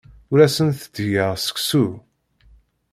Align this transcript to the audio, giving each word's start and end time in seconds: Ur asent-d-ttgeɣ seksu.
Ur 0.31 0.39
asent-d-ttgeɣ 0.45 1.31
seksu. 1.39 1.85